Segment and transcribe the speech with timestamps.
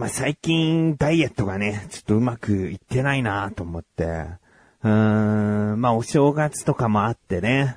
[0.00, 4.04] まあ、最近ダイエットがね、ちょっとうまくいってないなと思って。
[4.82, 7.76] うーん、まあ、お正月とかもあってね。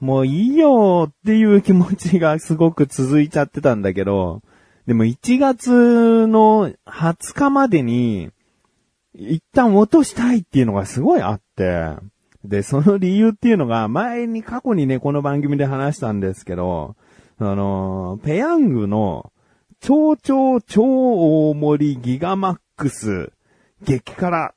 [0.00, 4.42] もういいよっていう気持ちがすごく続いちゃってたんだけど、
[4.88, 8.30] でも1月の20日までに、
[9.14, 11.90] 一旦落としたいっていうのがすごいあって、
[12.44, 16.96] で、その理由っていうのが、前に過去にね、この番組で話したんですけど、
[17.38, 19.30] あの、ペヤングの、
[19.80, 23.32] 超超超大盛りギガマックス
[23.82, 24.54] 激辛っ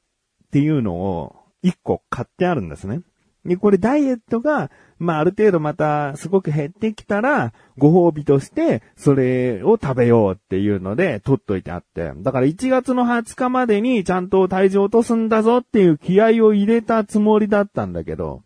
[0.52, 3.02] ていうのを1個買ってあるんですね。
[3.46, 12.14] で、これダイエットが、まあ、ある程度またすごく減ってきたら、ご褒美として、それを食べようっていうので、取っといてあって。
[12.16, 18.44] だから1月の20日までにちゃんと体重落とすんだぞっていう気合を入れたつもりだったんだけど、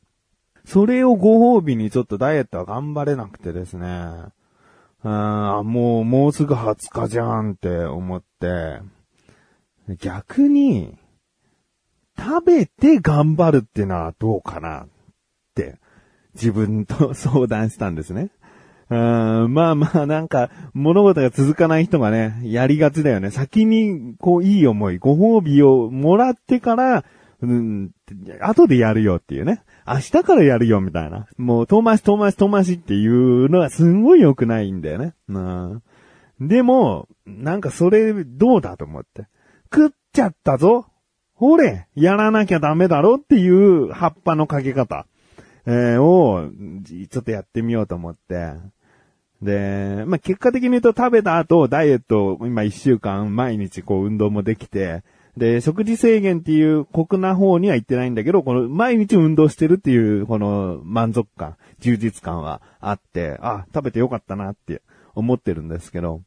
[0.66, 3.88] それをご褒美にちょっとダイエットは頑張れなくてですね。
[5.10, 8.82] あーもう、もうすぐ20日じゃんって思って、
[10.02, 10.98] 逆に、
[12.18, 14.88] 食べて頑張るってのはどうかなっ
[15.56, 15.78] て、
[16.34, 18.32] 自分と相談したんですね。
[18.90, 23.32] うんまあまあなんか、物事が続かない人がね、やりがちだよね。
[23.32, 27.06] 先に、こう、いい思い、ご褒美をもらってから、
[27.42, 27.92] うん、
[28.42, 29.62] 後でやるよっていうね。
[29.88, 31.28] 明日からやるよみたいな。
[31.38, 35.14] もう、遠回し遠回し遠回しっていうのはすんごい良くないんだよね。
[35.30, 35.82] うん。
[36.42, 39.28] でも、なんかそれどうだと思って。
[39.74, 40.88] 食っちゃったぞ
[41.34, 45.06] ほれやらなきゃダメだろっていう葉っぱのかけ方、
[45.66, 46.50] えーを、
[47.10, 48.54] ちょっとやってみようと思って。
[49.42, 55.04] で、まあ、結果的に言うと食べた後、ダイエット、今一週間毎日こう運動もできて、
[55.38, 64.82] で、食事制限っていう酷な方には行ってないんだけど、この毎日運動してるっていう、この満足感、充実感はあって、あ、食べてよかったなって
[65.14, 66.22] 思ってるんですけど、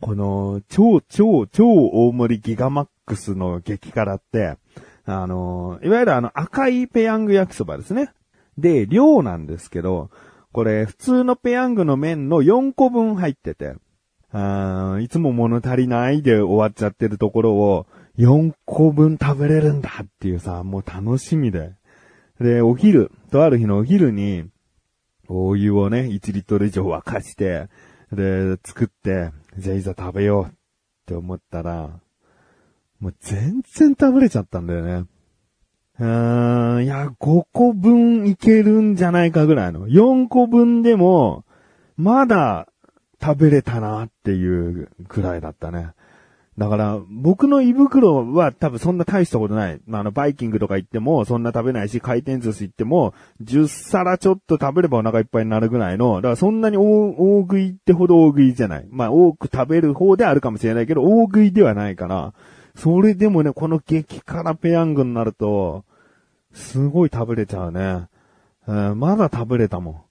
[0.00, 4.56] この超超超大盛りギガマックスの激辛って、
[5.04, 8.10] あの、いわゆるあの赤いペヤング焼きそばですね。
[8.56, 10.10] で、量なんですけど、
[10.52, 13.74] これ普通のペヤングの麺の4個分入ってて、
[14.32, 17.86] あーいつも物足りないで終わっちゃってるところを
[18.18, 21.74] 4個分食べれるんだっていうさ、もう楽しみで。
[22.40, 24.44] で、お昼、とある日のお昼に、
[25.28, 27.68] お湯をね、1リットル以上沸かして、
[28.12, 30.48] で、作って、じゃあいざ食べようっ
[31.06, 32.00] て思ったら、
[33.00, 35.06] もう全然食べれちゃったんだよね。
[35.98, 39.88] うーん、いや、5個分いけるんじゃないかぐらいの。
[39.88, 41.44] 4個分でも、
[41.96, 42.68] まだ
[43.22, 45.92] 食べれたなっていうくらいだったね。
[46.58, 49.80] だから、僕の胃袋は多分そんな大したことない。
[49.86, 53.12] まあ、の、バイキングとか行ってもそんな食べないし、回転寿司行っても、
[53.42, 58.86] 10皿ちょっと食べればお腹いっぱいになるぐらいの、だからそんなに大食いってほど大食いじゃない。
[58.90, 62.32] まあ、多く食べる方であるかもしれないけど、大食いではないから、
[62.74, 65.84] それでもね、この激辛ペヤングになると、
[66.52, 68.08] すごい食べれちゃうね。
[68.66, 70.02] うんまだ食べれたもん。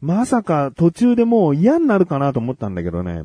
[0.00, 3.22] まさか途中でもう嫌になるかなと思ったんだけどね。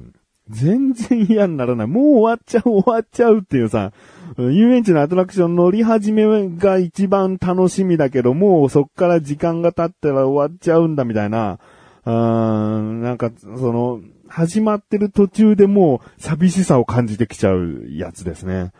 [0.50, 1.88] 全然嫌にならない。
[1.88, 3.92] もう終わっちゃう終わっちゃうっていうさ、
[4.38, 11.60] 遊園地のアトラクション乗り始めが一番楽しみだけど、もうそっから時間が経ったら終わっちゃうんだみたいな、
[12.06, 18.72] うーん、なんか、その、始まってる途中でもう寂しさを感じてきちゃうやつですね。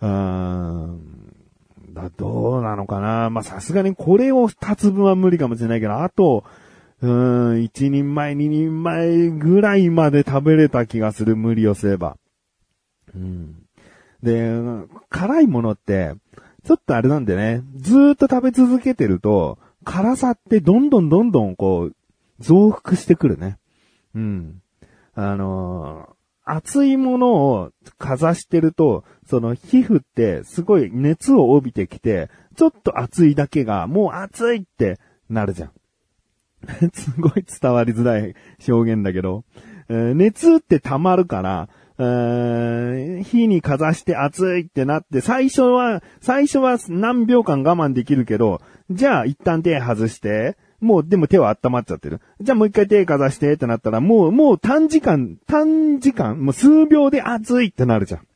[0.00, 1.18] うーん。
[1.94, 6.44] だ、どうなのかなまあ、さすがにこれを二つ分は無理かもしれないけど、あと、
[7.00, 12.16] うん、一人前、二人前ぐらいまで食べれた気がする、無理をすれば。
[13.14, 13.62] うん。
[14.22, 14.52] で、
[15.08, 16.14] 辛いものって、
[16.64, 21.94] ちょっとあれなんでね、ずっと食べ続けてると、辛さってどんどんどんどんこう、
[22.40, 23.58] 増幅してくるね。
[24.14, 24.62] うん。
[25.14, 26.18] あのー
[26.50, 35.72] 熱いものをかざしてると、その皮膚ってすごい熱を帯びてきて、ちょっと熱いだけがもう熱いってなるじゃん。
[36.92, 38.34] すごい伝わりづらい
[38.68, 39.44] 表現だけど、
[39.88, 41.68] えー熱って溜まるから、
[41.98, 48.60] えー火にかざして熱いってなって、最初は、最初は何秒間我慢できるけど、
[48.90, 52.20] じゃあ一旦手外して、もうでも手は温まっちゃってる。
[52.40, 58.27] じゃあもう一回手かざしてってなったら、もう、もう短時間、短時間、もう数秒で熱いってなるじゃん。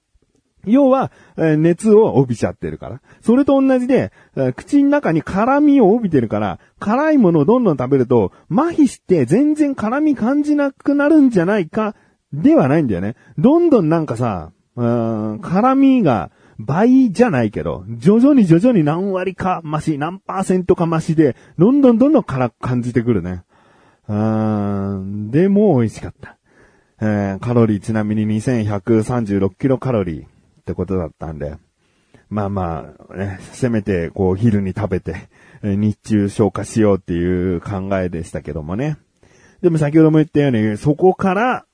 [0.64, 3.00] 要は、熱を帯びちゃってるから。
[3.20, 4.12] それと同じで、
[4.56, 11.94] 口の中に辛みを帯びてるから、辛いものをどんどん食べると、麻痺して全然辛み感じなくなるんじゃないか、
[12.32, 13.16] ではないんだよね。
[13.38, 23.42] どんどんなんかさ、辛みが倍じゃないけど、徐々に徐々に何割か増し、何パーセントか増しで、どんどんどんどん辛く感じてくるね。
[24.08, 26.38] うーん、でも美味しかった。
[27.00, 30.31] えー、カロリーちなみに2136キロカロリー
[30.62, 31.56] ってことだったんで、
[32.30, 35.28] まあまあ、ね、せめてこう昼に食べて、
[35.62, 38.96] 日中消化しようっていう考えでしたけどもね。
[39.60, 41.66] でも先ほども言ったように、そこから、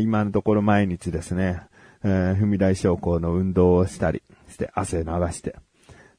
[0.00, 1.60] 今のところ毎日ですね、
[2.02, 5.56] えー、踏み台昇降の運動をしたりして汗流して、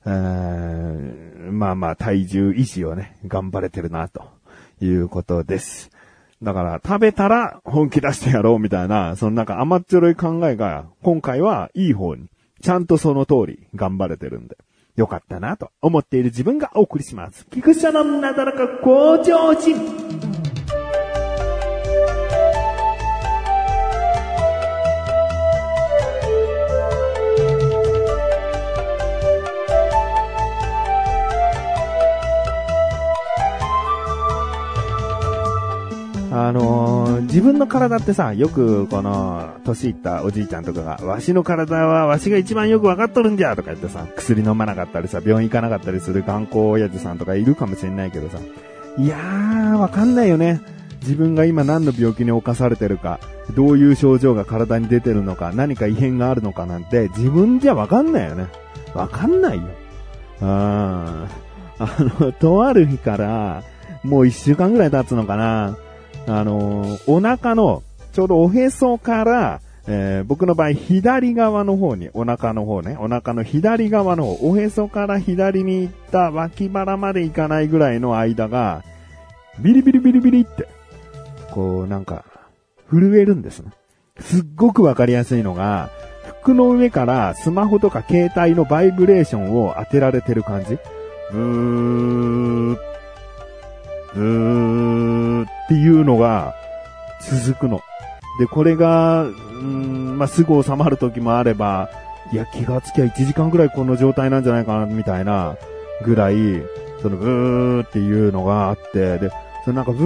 [0.05, 4.29] えー、まあまあ体重維持をね、頑張れてるな、と
[4.79, 5.89] いうことです。
[6.41, 12.27] だから、食べたら本気出してやろうみたいな、そのなんか甘っちょろい考えが、今回はいい方に、
[12.61, 14.57] ちゃんとその通り頑張れてるんで、
[14.95, 17.45] よかったなと思っている自分がお送りします。
[17.51, 20.36] 菊池のなだらか向上心。
[36.39, 48.37] あのー、自分の体ってさ、よくこの、年いったおじいちゃんとかが、わしの体はわしが一番よくわかっとるんじゃとか言ってさ、薬飲まなかったりさ、病院行かなかったりする頑固親父さんとかいるかもしれないけどさ、
[48.99, 50.61] いやー、わかんないよね。
[51.01, 53.19] 自分が今何の病気に侵されてるか、
[53.55, 58.45] どういう症状が体に出てるのか、何か異変があるのかなんて、自分じゃわかんないよね。
[58.93, 59.63] わかんないよ。
[60.41, 63.63] あー、あの、とある日から、
[64.03, 65.77] もう一週間ぐらい経つのかな。
[66.27, 67.83] あの、お腹の、
[68.13, 78.83] ちょうどおへそから、えー、僕の場合、左側の方に、お腹の方ね、お腹の左側の方、おへそから左に行った脇腹まで行かないぐらいの間が、
[79.59, 80.67] ビリビリビリビリって、
[81.51, 82.25] こう、なんか、
[82.89, 83.71] 震えるんですね。
[84.19, 85.89] すっごくわかりやすいのが、
[86.41, 90.77] 服の上からスマホとか携帯のバイブレーションを当てられてる感じ。
[91.31, 92.77] ブー、
[94.17, 96.55] うーっていうのが
[97.21, 97.81] 続くの。
[98.39, 101.89] で、これが、うーん、まあ、すぐ収まる時もあれば、
[102.31, 105.55] いや、気がつきゃ1時間ぐらいこの状態なんじゃないかな、みたいな
[106.03, 106.35] ぐらい、
[107.01, 109.31] そのうーっていうのがあって、で、
[109.73, 110.03] なんかブ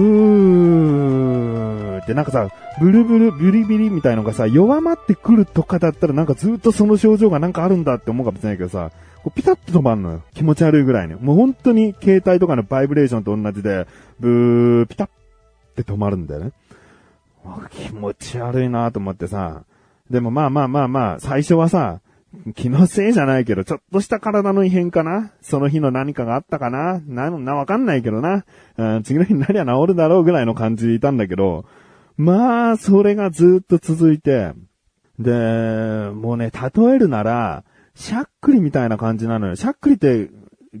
[1.98, 2.50] ーってなんかさ、
[2.80, 8.90] ブルブル、ビリビリみたいのがさ、弱まってくるとかだったらなんかずっとその症状がなんかあるんだって思うかもしれないけどさ、
[9.22, 10.22] こうピタッと止まんのよ。
[10.34, 11.14] 気持ち悪いぐらいに。
[11.14, 13.86] もう本当に携帯とかのバイブレーションと同じで、
[14.18, 15.10] ブー、ピタッっ
[15.76, 16.52] て止まるんだよね。
[17.70, 19.64] 気持ち悪いなと思ってさ。
[20.10, 22.00] でもまあまあまあまあ、最初はさ、
[22.54, 25.32] 気のせいじゃないけど、ちょっとした体の異変かな？
[25.40, 27.00] その日の何かがあったかな？
[27.06, 28.44] な、な、わかんないけどな。
[28.78, 31.64] うん、次の日になりゃ治るだろうぐらいの感じでいたんだけど、
[32.16, 34.52] まあ、それがずっと続いて、
[35.18, 37.64] で、もうね、例えるなら、
[37.94, 39.56] しゃっくりみたいな感じなのよ。
[39.56, 40.30] しゃっくりって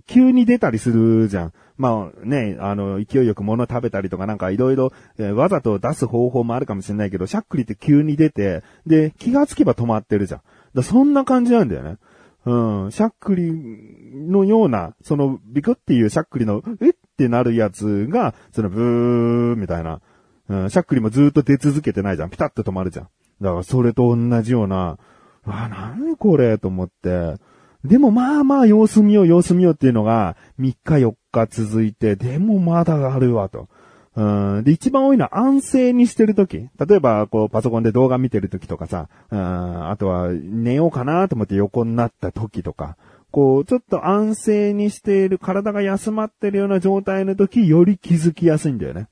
[0.06, 1.52] 急に出たりするじゃん。
[1.76, 4.92] まあね、あの、勢いよく物食べたりとかなんかいろいろ、
[5.34, 10.40] わざと出す方法もあるかもしれないけど、しゃっくりって急に出て、で、気がつけば止まってるじゃん。
[10.74, 11.98] だそんな感じなんだよね。
[12.44, 20.00] うん、しゃっくりのような、その、ビクっていうしゃっくりの、えってなるやつが、その、ブーみたいな、
[20.48, 22.30] うん、しゃっくりもずっと出続けてないじゃん。
[22.30, 23.08] ピタッと止まるじゃん。
[23.40, 24.98] だから、それと同じような、
[25.44, 27.36] あ、何これと思って、
[27.84, 33.68] でもまあまあ様子見よう様子見ようっていうのが3日4日続いて、でもまだあるわと。
[34.14, 34.22] う
[34.60, 34.64] ん。
[34.64, 36.58] で、一番多いのは安静にしてるとき。
[36.58, 42.96] 例えば、こう、パソコンで動画見てるときとかさ、うん、あとは、寝ようかなと思って横になったときとか、
[43.30, 49.08] こう、ちょっと安静にしている、体が休まってるような状態のとき、より気づきやすいんだよね。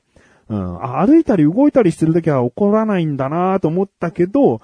[0.51, 0.85] うん。
[0.85, 4.61] 歩いたり動いたりしてるときは起こらないんだなと思ったけど、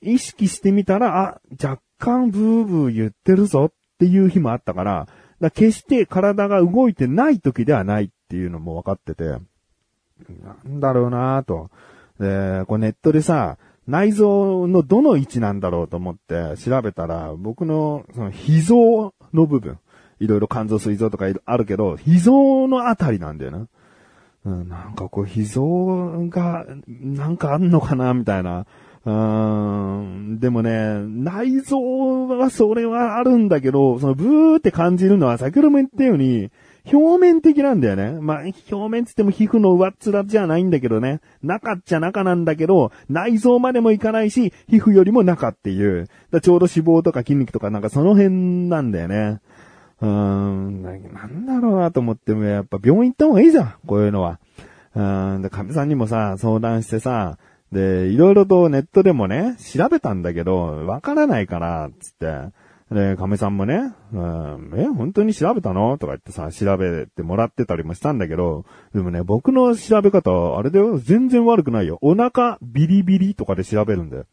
[0.00, 5.08] 意識してみたら、あ、若干ブーブー言ってるぞっていう日もあったから、
[5.40, 9.38] だ決して体が動いてない時ではないっていうのも分かってて、
[10.42, 11.70] なんだろうなと。
[12.18, 19.78] で、こうネットでさ、内臓のどの位置なんだろうと思って調べたら、僕のその脾臓の部分、
[20.20, 23.66] いろいろ肝臓、膵臓とかあるけど、脾臓のあたりなんだよな。
[24.44, 28.66] うん、なんかこう、脾臓が、なんかあんのかなみたいな。
[29.04, 36.50] うん、でもね、内臓はそれはあるんだけど、そのブーって感じるのは先ほども言ったように、
[36.90, 38.12] 表面的なんだよね。
[38.20, 41.20] まあ、表面つっても皮膚の上っ面じゃないんだけどね。
[41.42, 46.08] 中っちゃ中なんだけど、内臓までもいかないし、皮膚よりも中っていう。
[46.30, 49.40] だちょうど脂肪とか筋肉とかなんかその辺なんだよね。
[50.00, 54.40] うーん、なんだろうなと思っても、やっぱ病院行った方がいいじゃん、こういうのは。
[54.96, 57.38] うーん、で、神さんにもさ、相談してさ、
[57.70, 62.52] で、いろいろとネットでもね、調べたんだけど、わからないから、つって、
[62.92, 65.98] で、亀さんもね、うん、え、本当に調べたの？
[65.98, 71.98] とか言ってさ、調べてもらってたりもしたんだけど、でもね、僕の調べ方、あれだよ、全然悪くないよ。
[72.02, 74.26] お腹ビリビリとかで調べるんだよ。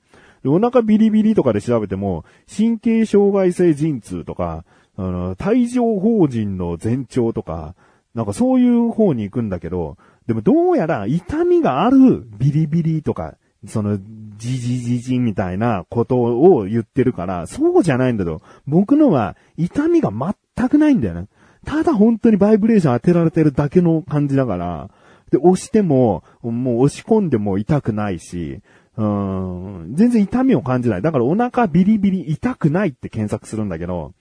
[0.44, 4.64] でお腹ビリビリとかで調べても、神経障害性陣痛とか、
[4.98, 7.76] あの、帯状疱疹の前兆とか、
[8.16, 9.98] なんかそういう方に行くんだけど、
[10.28, 13.36] でもどうやら痛みがあるビリビリとか、
[13.68, 13.98] その、
[14.38, 18.42] じじじじみたいなことを言ってるから、そうじゃないんだと。
[18.66, 21.28] 僕のは痛みが全くないんだよね。
[21.66, 24.90] ただ本当にバイブレーション当てられてるだけの感じだから、
[25.32, 28.62] で、押しても、もう押し込んでも痛くないし、
[28.98, 31.02] うん、全然痛みを感じない。
[31.02, 34.14] だからお腹ビリビリ痛くないって検索するんだけど、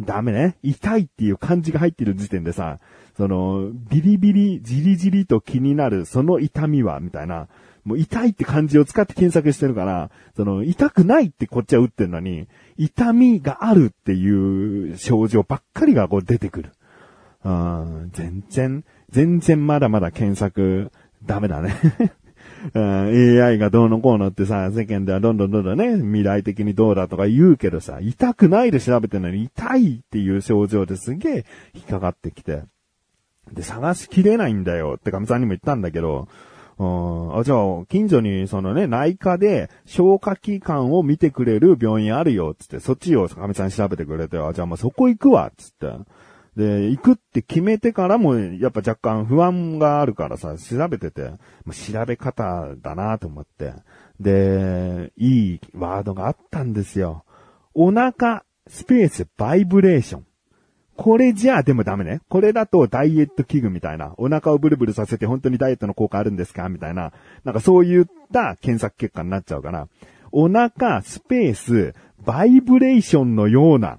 [0.00, 0.56] ダメね。
[0.62, 2.78] 痛いっていう感じが入ってる時点でさ、
[3.16, 7.48] その、ビリビリ、じりじりと気になる、その痛みは、みたいな、
[7.86, 16.72] もう痛いって漢字を使って検索してるから、その、痛くないってこっちは打ってるのに、痛みがあるっていう症状ばっかりがこう出てくる。
[17.44, 20.90] うん、全然、全然まだまだ検索、
[21.24, 21.76] ダメだね。
[22.74, 32.64] うん、AI がどうのこうのってさ、世間ではどんどんどんどんね、未来的にどうだとか言うけどさ、痛くないで調べてるのに痛いっていう症状ですげえ引っかかってきて。
[33.52, 36.26] で、探しきれないんだよってかみさんにも言ったんだけど、
[36.78, 45.90] うん、あ、じゃあ、近所にそのね、内科で消化器官を見てくれる病院あるよ、つって、そっちをかみさん調べてくれて、あ、じゃあもうそこ行くわ、つって。
[46.56, 51.30] で、行くって決めてからも、やっぱ若干不安があるからさ、調べてて、
[51.64, 53.74] まあ、調べ方だなと思って。
[54.20, 57.24] で、いいワードがあったんですよ。
[57.74, 60.26] お腹、スペース、バイブレーション。
[60.96, 62.20] これじゃあでもダメね。
[62.28, 66.68] これだとダイエット器具みたいな、お腹をブルブルさせて本当にダイエットの効果あるんですか？
[66.68, 67.12] みたいな、
[67.44, 69.88] なんかそういった検索結果になっちゃうから、
[70.32, 73.98] お腹、スペース、バイブレーションのような、っ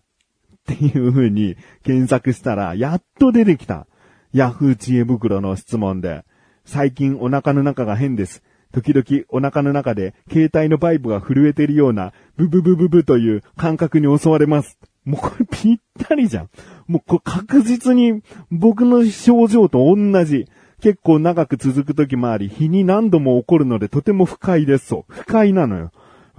[0.66, 3.88] ていう風に検索したら、やっと出てきた。
[4.34, 6.26] ヤフー知恵袋の質問で、
[6.66, 8.44] 最近お腹の中が変です。
[8.74, 14.78] 時々お腹の中で携帯のバイブが震えてるような、ブブブブブという感覚に襲われます。
[15.08, 16.50] もうこれぴったりじゃん。
[16.88, 18.22] もうこれ確実に
[18.52, 20.48] 僕の症状と同じ。
[20.80, 24.88] 結構長く続く時もあり、日に何度も起こるのでとても不快です。
[24.88, 25.12] そう。
[25.12, 25.92] 不快なのよ。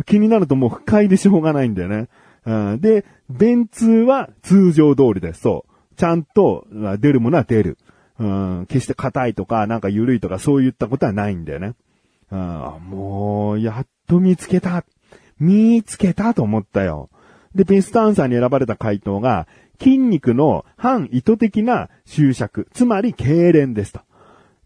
[0.07, 2.09] 気になるともう不快でしょうがないんだよね。
[2.45, 5.41] うん、で、便通は通常通りです。
[5.41, 5.95] そう。
[5.97, 6.67] ちゃんと
[7.01, 7.79] 出るものは出る。
[8.21, 11.75] うん、決して硬いとか、なんか緩いとかそういったことはないんだよね。
[12.31, 12.39] うん、
[12.91, 14.85] もう、やっと見つけた。
[15.41, 17.11] 見つけたと思ったよ。
[17.55, 19.47] で、ベストアンサーに選ばれた回答が、
[19.81, 24.01] 筋肉の反意図的な執着、つまり痙攣ですと。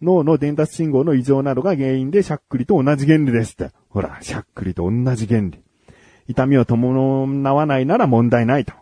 [0.00, 3.70] 脳の伝達信号の異常などが原因でしゃっくりと同じ原理ですって。
[3.88, 5.62] ほら、しゃっくりと同じ原理。
[6.26, 8.72] 痛みを伴わないなら問題ないと。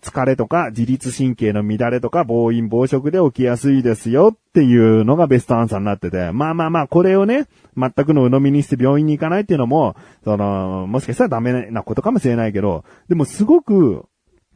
[0.00, 14.06] 疲れとか自律神経の乱れとか暴飲暴食で起きやすいですよっていうのがベストアンサーになってて、まあまあまあ、これをね、全くの鵜呑みにして病院に行かないっていうのも、その、もしかしたらダメなことかもしれないけど、でもすごく、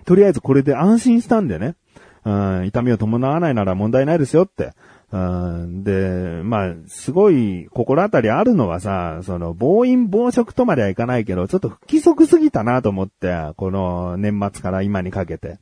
[0.04, 1.76] とりあえずこれで安心したんでね。
[2.24, 4.72] うん、痛みを伴わないなら問題ないですよって。
[5.12, 15.58] うん、で、まあ、すごい心当たりあるのはさ、その、暴飲暴食とまではいかないけど、ちょっと不規則すぎたなと思って、この年末から今にかけて。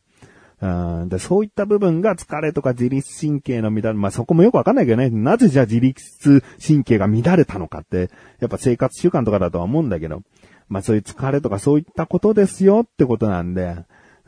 [0.62, 0.66] う
[1.06, 10.22] ん、でそういった部分が疲れとか自律神経の乱れ、まあそこもよくわかんないけどね、なぜじゃあ自律神経が乱れたのかって、やっぱ生活習慣とかだとは思うんだけど、
[10.68, 13.74] まあそういう疲れとかそういったことですよってことなんで、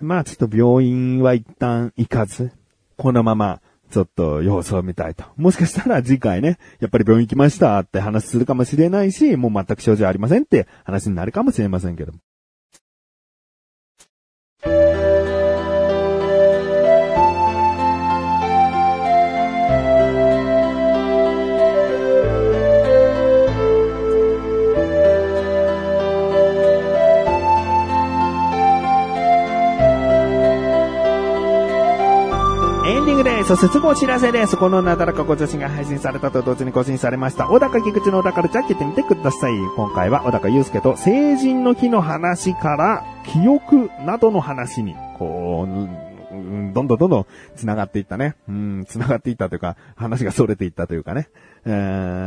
[0.00, 2.50] まあちょっと病院は一旦行かず、
[2.96, 3.60] このまま
[3.92, 5.24] ちょっと様子を見たいと。
[5.36, 12.14] もしかしたら次回ね、やっぱり病院行きましたって話するかもしれないし、もう全く症状ありませんって話になるかもしれませんけど。
[33.52, 34.56] そしてすぐお知らせです。
[34.56, 37.48] このなだらかご女子が配信されたと同時に更新されました。
[37.48, 39.52] 小高菊池の小高ルチャッてみてください。
[39.76, 46.01] 今回は小高祐介と成人の日の話から記憶などの話に、こう、
[46.72, 47.26] どんどんどんどん
[47.56, 48.36] 繋がっていったね。
[48.48, 51.28] うん、繋がっていったというか、話が逸れていったというかね。
[51.64, 51.70] え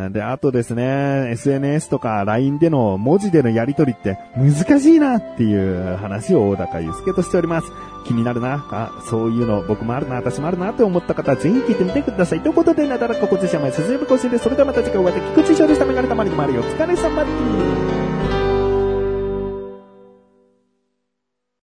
[0.09, 7.71] ー、で、あとですね、SNS とか LINE での文字でのやりとりって難しいなっていう話を小高祐介としております。
[8.05, 12.41] 気になるな、あ、そういうの僕もあるな、私もあるなって思った方はぜひ聞いてみてください。
[12.41, 16.61] ということで、なだらかこちしゃまへ、すずめ更新で、それではまた次回お会いで、菊池勝利したメガネたまりにもあるよ。
[16.61, 17.29] お疲れ様で
[18.01, 18.04] す。